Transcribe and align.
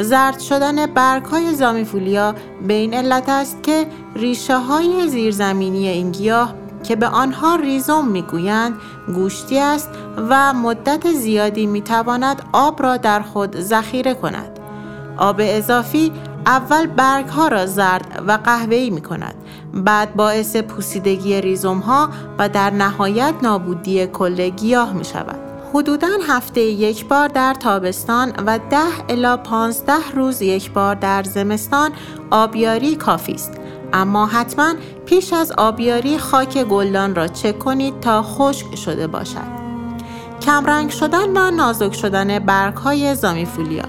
زرد 0.00 0.38
شدن 0.38 0.86
برگ 0.86 1.24
های 1.24 1.54
زامیفولیا 1.54 2.34
به 2.66 2.74
این 2.74 2.94
علت 2.94 3.28
است 3.28 3.62
که 3.62 3.86
ریشه 4.16 4.58
های 4.58 5.08
زیرزمینی 5.08 5.88
این 5.88 6.10
گیاه 6.12 6.54
که 6.82 6.96
به 6.96 7.06
آنها 7.06 7.56
ریزوم 7.56 8.08
می‌گویند 8.08 8.74
گوشتی 9.14 9.58
است 9.58 9.90
و 10.16 10.52
مدت 10.52 11.12
زیادی 11.12 11.66
می‌تواند 11.66 12.42
آب 12.52 12.82
را 12.82 12.96
در 12.96 13.20
خود 13.20 13.60
ذخیره 13.60 14.14
کند. 14.14 14.58
آب 15.16 15.36
اضافی 15.40 16.12
اول 16.46 16.86
برگ 16.86 17.28
ها 17.28 17.48
را 17.48 17.66
زرد 17.66 18.22
و 18.26 18.38
قهوه‌ای 18.44 18.90
می 18.90 19.00
کند. 19.00 19.34
بعد 19.74 20.16
باعث 20.16 20.56
پوسیدگی 20.56 21.40
ریزوم 21.40 21.78
ها 21.78 22.10
و 22.38 22.48
در 22.48 22.70
نهایت 22.70 23.34
نابودی 23.42 24.06
کل 24.06 24.48
گیاه 24.48 24.92
می 24.92 25.04
شود. 25.04 25.45
حدوداً 25.76 26.08
هفته 26.28 26.60
یک 26.60 27.06
بار 27.06 27.28
در 27.28 27.54
تابستان 27.54 28.32
و 28.46 28.58
ده 28.70 28.78
الا 29.08 29.36
15 29.36 29.92
روز 30.14 30.42
یک 30.42 30.72
بار 30.72 30.94
در 30.94 31.22
زمستان 31.22 31.90
آبیاری 32.30 32.96
کافی 32.96 33.32
است. 33.32 33.52
اما 33.92 34.26
حتما 34.26 34.74
پیش 35.06 35.32
از 35.32 35.52
آبیاری 35.52 36.18
خاک 36.18 36.64
گلدان 36.64 37.14
را 37.14 37.28
چک 37.28 37.58
کنید 37.58 38.00
تا 38.00 38.22
خشک 38.22 38.76
شده 38.76 39.06
باشد. 39.06 39.56
کمرنگ 40.42 40.90
شدن 40.90 41.36
و 41.36 41.50
نازک 41.50 41.94
شدن 41.94 42.38
برگ 42.38 42.74
های 42.74 43.14
زامیفولیا 43.14 43.84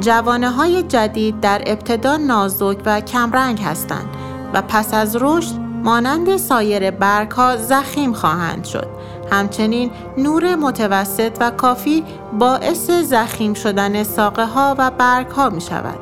جوانه 0.00 0.50
های 0.50 0.82
جدید 0.82 1.40
در 1.40 1.62
ابتدا 1.66 2.16
نازک 2.16 2.78
و 2.86 3.00
کمرنگ 3.00 3.60
هستند 3.60 4.08
و 4.54 4.62
پس 4.62 4.94
از 4.94 5.16
رشد 5.20 5.54
مانند 5.84 6.36
سایر 6.36 6.90
برگ 6.90 7.30
ها 7.30 7.56
زخیم 7.56 8.12
خواهند 8.12 8.64
شد. 8.64 8.97
همچنین 9.30 9.90
نور 10.18 10.54
متوسط 10.54 11.36
و 11.40 11.50
کافی 11.50 12.04
باعث 12.38 12.90
زخیم 12.90 13.54
شدن 13.54 14.02
ساقه 14.02 14.44
ها 14.44 14.74
و 14.78 14.90
برگ 14.90 15.26
ها 15.26 15.50
می 15.50 15.60
شود. 15.60 15.98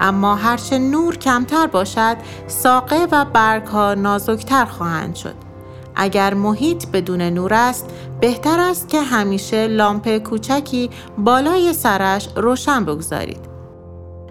اما 0.00 0.34
هرچه 0.34 0.78
نور 0.78 1.16
کمتر 1.16 1.66
باشد 1.66 2.16
ساقه 2.46 3.08
و 3.12 3.24
برگ 3.24 3.66
ها 3.66 3.94
نازکتر 3.94 4.64
خواهند 4.64 5.14
شد. 5.14 5.34
اگر 5.96 6.34
محیط 6.34 6.86
بدون 6.86 7.22
نور 7.22 7.54
است 7.54 7.90
بهتر 8.20 8.60
است 8.60 8.88
که 8.88 9.00
همیشه 9.00 9.66
لامپ 9.66 10.18
کوچکی 10.18 10.90
بالای 11.18 11.72
سرش 11.72 12.28
روشن 12.36 12.84
بگذارید. 12.84 13.48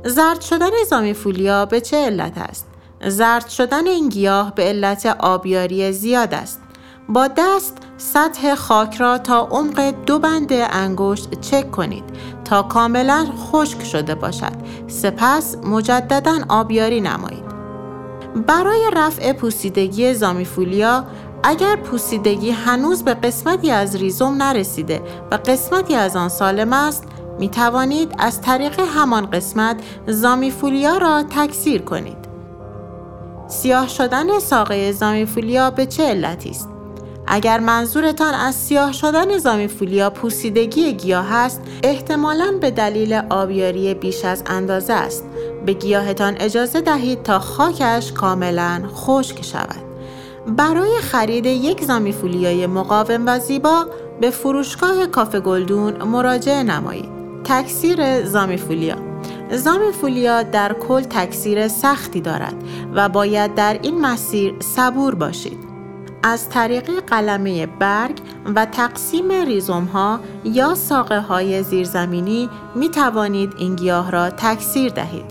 زرد 0.06 0.42
شدن 0.42 0.70
زامیفولیا 0.90 1.66
به 1.66 1.82
چه 1.82 1.98
علت 1.98 2.38
است؟ 2.38 2.68
زرد 3.08 3.48
شدن 3.48 3.88
این 3.88 4.10
گیاه 4.10 4.56
به 4.56 4.64
علت 4.64 5.06
آبیاری 5.06 5.92
زیاد 5.92 6.34
است. 6.34 6.62
با 7.10 7.28
دست 7.28 7.78
سطح 7.98 8.56
خاک 8.56 8.96
را 8.96 9.18
تا 9.18 9.48
عمق 9.52 9.94
دو 10.06 10.20
بند 10.20 10.50
انگشت 10.52 11.42
چک 11.42 11.72
کنید 11.72 12.04
تا 12.46 12.64
کاملا 12.64 13.28
خشک 13.38 13.84
شده 13.84 14.16
باشد. 14.16 14.54
سپس 14.88 15.58
مجددا 15.58 16.38
آبیاری 16.50 17.02
نمایید. 17.02 17.48
برای 18.48 18.92
رفع 18.94 19.34
پوسیدگی 19.34 20.14
زامیفولیا 20.14 21.04
اگر 21.44 21.76
پوسیدگی 21.76 22.52
هنوز 22.52 23.04
به 23.04 23.14
قسمتی 23.14 23.72
از 23.72 23.96
ریزوم 23.96 24.44
نرسیده 24.44 25.02
و 25.32 25.36
قسمتی 25.36 25.96
از 25.96 26.16
آن 26.16 26.30
سالم 26.30 26.74
است 26.74 27.04
می 27.40 27.50
توانید 27.50 28.16
از 28.18 28.42
طریق 28.42 28.80
همان 28.80 29.26
قسمت 29.26 29.78
زامیفولیا 30.08 30.98
را 30.98 31.24
تکثیر 31.24 31.82
کنید. 31.82 32.18
سیاه 33.48 33.88
شدن 33.88 34.40
ساقه 34.40 34.92
زامیفولیا 34.92 35.72
به 35.72 35.86
چه 35.86 36.04
علتی 36.04 36.50
است؟ 36.50 36.77
اگر 37.28 37.60
منظورتان 37.60 38.34
از 38.34 38.56
سیاه 38.56 38.92
شدن 38.92 39.38
زامیفولیا 39.38 40.10
پوسیدگی 40.10 40.94
گیاه 40.94 41.34
است 41.34 41.62
احتمالا 41.84 42.52
به 42.62 42.72
دلیل 42.72 43.14
آبیاری 43.30 43.94
بیش 43.94 44.26
از 44.26 44.44
اندازه 44.46 44.94
است. 44.94 45.26
به 45.66 45.74
گیاهتان 45.74 46.38
اجازه 46.40 46.82
دهید 46.82 47.24
تا 47.24 47.40
خاکش 47.40 48.12
کاملا 48.12 48.84
خشک 48.96 49.46
شود. 49.46 49.88
برای 50.48 50.98
خرید 51.02 51.46
یک 51.46 51.84
زامیفولیای 51.84 52.68
مقاوم 52.68 53.24
و 53.26 53.40
زیبا 53.40 53.86
به 54.22 54.30
فروشگاه 54.30 55.08
کافه 55.08 55.40
گلدون 55.40 56.04
مراجعه 56.04 56.64
نمایید. 56.64 57.10
تکثیر 57.44 58.26
زامیفولیا 58.26 58.96
زامیفولیا 59.52 60.44
در 60.44 60.74
کل 60.74 61.02
تکثیر 61.02 61.68
سختی 61.68 62.22
دارد 62.22 62.56
و 62.94 63.10
باید 63.10 63.56
در 63.56 63.80
این 63.82 64.02
مسیر 64.02 64.54
صبور 64.60 65.16
باشید. 65.16 65.67
از 66.24 66.50
طریق 66.50 66.92
قلمه 67.08 67.66
برگ 67.66 68.18
و 68.56 68.66
تقسیم 68.66 69.32
ریزوم 69.32 69.86
ها 69.86 70.20
یا 70.44 70.76
ساقه 70.76 71.20
های 71.20 71.64
زیرزمینی 71.64 72.50
می 72.76 72.90
توانید 72.90 73.54
این 73.58 73.76
گیاه 73.76 74.12
را 74.12 74.30
تکثیر 74.30 74.92
دهید. 74.92 75.26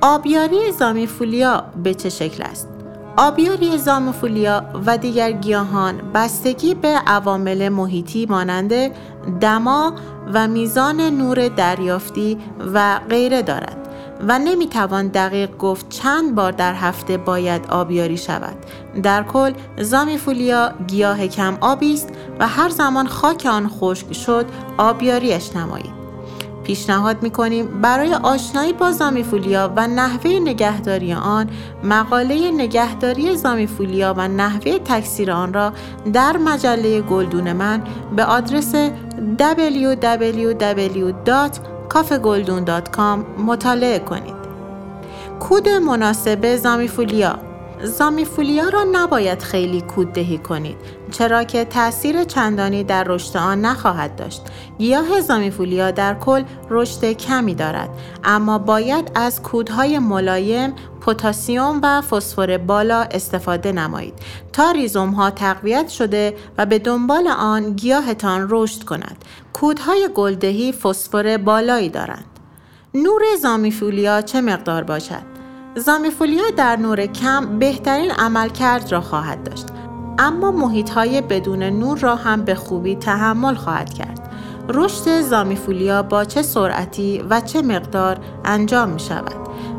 آبیاری 0.00 0.72
زامیفولیا 0.72 1.64
به 1.82 1.94
چه 1.94 2.08
شکل 2.08 2.42
است؟ 2.42 2.68
آبیاری 3.16 3.78
زامفولیا 3.78 4.64
و 4.86 4.98
دیگر 4.98 5.32
گیاهان 5.32 6.00
بستگی 6.14 6.74
به 6.74 6.88
عوامل 6.88 7.68
محیطی 7.68 8.26
مانند 8.26 8.72
دما 9.40 9.94
و 10.34 10.48
میزان 10.48 11.00
نور 11.00 11.48
دریافتی 11.48 12.38
و 12.74 13.00
غیره 13.08 13.42
دارد. 13.42 13.79
و 14.28 14.38
نمی‌توان 14.38 15.08
دقیق 15.08 15.56
گفت 15.56 15.88
چند 15.88 16.34
بار 16.34 16.52
در 16.52 16.74
هفته 16.74 17.16
باید 17.16 17.66
آبیاری 17.66 18.16
شود. 18.16 18.56
در 19.02 19.22
کل 19.22 19.52
زامیفولیا 19.78 20.72
گیاه 20.86 21.26
کم 21.26 21.58
آبی 21.60 21.94
است 21.94 22.08
و 22.38 22.48
هر 22.48 22.68
زمان 22.68 23.06
خاک 23.06 23.46
آن 23.46 23.68
خشک 23.68 24.12
شد 24.12 24.46
آبیاریش 24.78 25.56
نمایید. 25.56 26.00
پیشنهاد 26.64 27.22
می 27.22 27.30
کنیم 27.30 27.80
برای 27.80 28.14
آشنایی 28.14 28.72
با 28.72 28.92
زامیفولیا 28.92 29.72
و 29.76 29.86
نحوه 29.86 30.30
نگهداری 30.30 31.12
آن 31.12 31.50
مقاله 31.84 32.50
نگهداری 32.50 33.36
زامیفولیا 33.36 34.14
و 34.16 34.28
نحوه 34.28 34.78
تکثیر 34.78 35.32
آن 35.32 35.52
را 35.52 35.72
در 36.12 36.36
مجله 36.36 37.00
گلدون 37.00 37.52
من 37.52 37.82
به 38.16 38.24
آدرس 38.24 38.74
www. 39.38 40.40
کافگلدون.com 41.90 43.40
مطالعه 43.46 43.98
کنید. 43.98 44.40
کود 45.40 45.68
مناسب 45.68 46.56
زامیفولیا 46.56 47.49
زامیفولیا 47.82 48.68
را 48.68 48.84
نباید 48.92 49.42
خیلی 49.42 49.80
کود 49.80 50.12
دهی 50.12 50.38
کنید 50.38 50.76
چرا 51.10 51.44
که 51.44 51.64
تاثیر 51.64 52.24
چندانی 52.24 52.84
در 52.84 53.04
رشد 53.04 53.36
آن 53.36 53.60
نخواهد 53.60 54.16
داشت. 54.16 54.42
گیاه 54.78 55.20
زامیفولیا 55.20 55.90
در 55.90 56.14
کل 56.14 56.44
رشد 56.70 57.12
کمی 57.12 57.54
دارد 57.54 57.90
اما 58.24 58.58
باید 58.58 59.10
از 59.14 59.42
کودهای 59.42 59.98
ملایم 59.98 60.74
پتاسیم 61.00 61.80
و 61.82 62.00
فسفر 62.00 62.58
بالا 62.58 63.00
استفاده 63.10 63.72
نمایید 63.72 64.14
تا 64.52 64.70
ریزوم 64.70 65.10
ها 65.10 65.30
تقویت 65.30 65.88
شده 65.88 66.34
و 66.58 66.66
به 66.66 66.78
دنبال 66.78 67.28
آن 67.28 67.72
گیاهتان 67.72 68.46
رشد 68.50 68.82
کند. 68.82 69.24
کودهای 69.52 70.08
گلدهی 70.14 70.72
فسفر 70.72 71.36
بالایی 71.36 71.88
دارند. 71.88 72.24
نور 72.94 73.22
زامیفولیا 73.42 74.22
چه 74.22 74.40
مقدار 74.40 74.82
باشد؟ 74.82 75.29
زامیفولیا 75.76 76.50
در 76.56 76.76
نور 76.76 77.06
کم 77.06 77.58
بهترین 77.58 78.10
عملکرد 78.10 78.92
را 78.92 79.00
خواهد 79.00 79.50
داشت 79.50 79.66
اما 80.18 80.50
محیط 80.50 80.90
های 80.90 81.20
بدون 81.20 81.62
نور 81.62 81.98
را 81.98 82.16
هم 82.16 82.44
به 82.44 82.54
خوبی 82.54 82.96
تحمل 82.96 83.54
خواهد 83.54 83.92
کرد 83.92 84.30
رشد 84.68 85.20
زامیفولیا 85.20 86.02
با 86.02 86.24
چه 86.24 86.42
سرعتی 86.42 87.24
و 87.30 87.40
چه 87.40 87.62
مقدار 87.62 88.18
انجام 88.44 88.88
می 88.88 89.00
شود. 89.00 89.34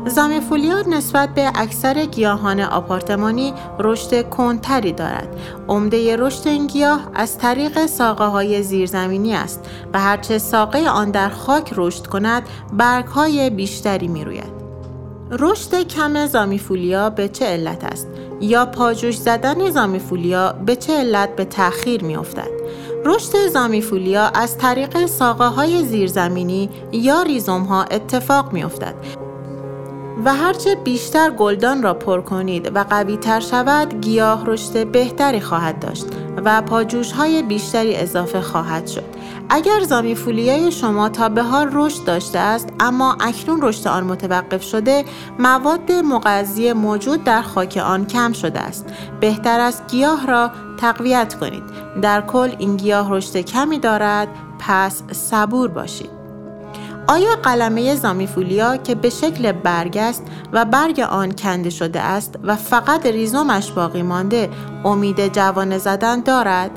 زامیفولیا 0.06 0.80
نسبت 0.80 1.34
به 1.34 1.52
اکثر 1.54 2.04
گیاهان 2.04 2.60
آپارتمانی 2.60 3.54
رشد 3.78 4.28
کنتری 4.28 4.92
دارد. 4.92 5.36
عمده 5.68 6.16
رشد 6.16 6.48
این 6.48 6.66
گیاه 6.66 7.10
از 7.14 7.38
طریق 7.38 7.86
ساقه 7.86 8.24
های 8.24 8.62
زیرزمینی 8.62 9.34
است 9.34 9.60
و 9.94 10.00
هرچه 10.00 10.38
ساقه 10.38 10.88
آن 10.88 11.10
در 11.10 11.28
خاک 11.28 11.72
رشد 11.76 12.06
کند 12.06 12.42
برگ 12.72 13.06
های 13.06 13.50
بیشتری 13.50 14.08
می 14.08 14.24
روید. 14.24 14.61
رشد 15.40 15.74
کم 15.74 16.26
زامیفولیا 16.26 17.10
به 17.10 17.28
چه 17.28 17.44
علت 17.44 17.84
است؟ 17.84 18.08
یا 18.40 18.66
پاجوش 18.66 19.16
زدن 19.16 19.70
زامیفولیا 19.70 20.52
به 20.66 20.76
چه 20.76 20.92
علت 20.92 21.36
به 21.36 21.44
تأخیر 21.44 22.04
می 22.04 22.16
افتد؟ 22.16 22.48
رشد 23.04 23.48
زامیفولیا 23.48 24.22
از 24.22 24.58
طریق 24.58 25.06
ساقه 25.06 25.44
های 25.44 25.84
زیرزمینی 25.84 26.70
یا 26.92 27.22
ریزوم 27.22 27.62
ها 27.62 27.82
اتفاق 27.82 28.52
می 28.52 28.64
افتد 28.64 28.94
و 30.24 30.34
هرچه 30.34 30.74
بیشتر 30.74 31.30
گلدان 31.30 31.82
را 31.82 31.94
پر 31.94 32.20
کنید 32.20 32.76
و 32.76 32.84
قوی 32.90 33.16
تر 33.16 33.40
شود 33.40 34.00
گیاه 34.00 34.46
رشد 34.46 34.86
بهتری 34.86 35.40
خواهد 35.40 35.78
داشت 35.78 36.06
و 36.44 36.62
پاجوش 36.62 37.12
های 37.12 37.42
بیشتری 37.42 37.96
اضافه 37.96 38.40
خواهد 38.40 38.86
شد. 38.86 39.04
اگر 39.48 39.80
زامیفولیای 39.80 40.72
شما 40.72 41.08
تا 41.08 41.28
به 41.28 41.42
حال 41.42 41.70
رشد 41.72 42.04
داشته 42.04 42.38
است 42.38 42.68
اما 42.80 43.16
اکنون 43.20 43.62
رشد 43.62 43.88
آن 43.88 44.04
متوقف 44.04 44.62
شده 44.62 45.04
مواد 45.38 45.92
مغذی 45.92 46.72
موجود 46.72 47.24
در 47.24 47.42
خاک 47.42 47.76
آن 47.76 48.06
کم 48.06 48.32
شده 48.32 48.60
است. 48.60 48.86
بهتر 49.20 49.60
است 49.60 49.86
گیاه 49.88 50.26
را 50.26 50.50
تقویت 50.78 51.34
کنید. 51.34 51.62
در 52.02 52.20
کل 52.20 52.54
این 52.58 52.76
گیاه 52.76 53.10
رشد 53.10 53.36
کمی 53.36 53.78
دارد 53.78 54.28
پس 54.58 55.02
صبور 55.12 55.68
باشید. 55.68 56.21
آیا 57.06 57.36
قلمه 57.42 57.94
زامیفولیا 57.94 58.76
که 58.76 58.94
به 58.94 59.10
شکل 59.10 59.52
برگ 59.52 59.96
است 59.96 60.22
و 60.52 60.64
برگ 60.64 61.00
آن 61.00 61.32
کنده 61.32 61.70
شده 61.70 62.00
است 62.00 62.34
و 62.42 62.56
فقط 62.56 63.06
ریزومش 63.06 63.72
باقی 63.72 64.02
مانده 64.02 64.50
امید 64.84 65.32
جوانه 65.32 65.78
زدن 65.78 66.20
دارد؟ 66.20 66.70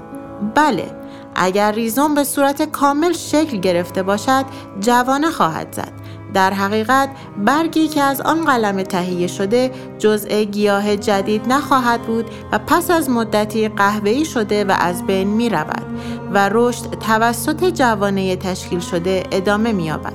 بله 0.56 0.92
اگر 1.36 1.72
ریزوم 1.72 2.16
به 2.16 2.24
صورت 2.24 2.72
کامل 2.72 3.14
شکل 3.14 3.58
گرفته 3.58 4.04
باشد 4.04 4.46
جوانه 4.80 5.32
خواهد 5.32 5.74
زد 5.74 5.92
در 6.36 6.54
حقیقت 6.54 7.10
برگی 7.38 7.88
که 7.88 8.02
از 8.02 8.22
آن 8.22 8.46
قلمه 8.46 8.84
تهیه 8.84 9.28
شده 9.28 9.72
جزء 10.00 10.44
گیاه 10.44 10.98
جدید 10.98 11.54
نخواهد 11.54 12.02
بود 12.02 12.26
و 12.52 12.60
پس 12.60 12.92
از 12.92 13.10
مدتی 13.10 13.70
قهوه‌ای 13.70 14.26
شده 14.26 14.64
و 14.64 14.76
از 14.80 15.06
بین 15.06 15.28
می 15.28 15.50
رود 15.50 15.86
و 16.34 16.50
رشد 16.54 16.90
توسط 17.00 17.64
جوانه 17.64 18.36
تشکیل 18.36 18.80
شده 18.80 19.24
ادامه 19.32 19.72
می 19.72 19.84
یابد. 19.84 20.14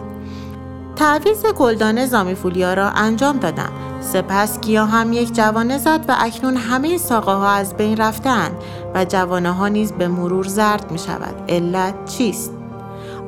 تعویز 0.96 1.46
گلدان 1.46 2.06
زامیفولیا 2.06 2.74
را 2.74 2.90
انجام 2.90 3.38
دادم 3.38 3.72
سپس 4.00 4.60
گیاه 4.60 4.90
هم 4.90 5.12
یک 5.12 5.34
جوانه 5.34 5.78
زد 5.78 6.04
و 6.08 6.16
اکنون 6.18 6.56
همه 6.56 6.98
ساقه 6.98 7.32
ها 7.32 7.50
از 7.50 7.76
بین 7.76 7.96
رفتند 7.96 8.52
و 8.94 9.04
جوانه 9.04 9.52
ها 9.52 9.68
نیز 9.68 9.92
به 9.92 10.08
مرور 10.08 10.44
زرد 10.44 10.92
می 10.92 10.98
شود. 10.98 11.34
علت 11.48 12.04
چیست؟ 12.04 12.59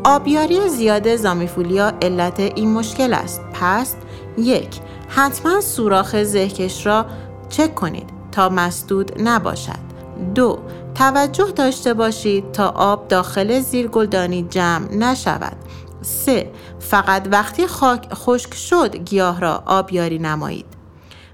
آبیاری 0.05 0.69
زیاد 0.69 1.17
زامیفولیا 1.17 1.93
علت 2.03 2.41
این 2.41 2.73
مشکل 2.73 3.15
است. 3.15 3.41
پس 3.53 3.95
یک 4.39 4.81
حتما 5.09 5.61
سوراخ 5.61 6.23
زهکش 6.23 6.87
را 6.87 7.07
چک 7.49 7.75
کنید 7.75 8.11
تا 8.33 8.49
مسدود 8.49 9.23
نباشد. 9.23 9.79
دو 10.35 10.59
توجه 10.95 11.53
داشته 11.57 11.95
باشید 11.95 12.53
تا 12.53 12.69
آب 12.69 13.09
داخل 13.09 13.61
زیر 13.61 13.89
گلدانی 13.89 14.47
جمع 14.51 14.95
نشود. 14.95 15.57
3. 16.03 16.51
فقط 16.81 17.29
وقتی 17.33 17.67
خاک 17.67 18.15
خشک 18.15 18.55
شد 18.55 18.97
گیاه 18.97 19.41
را 19.41 19.63
آبیاری 19.67 20.19
نمایید. 20.19 20.67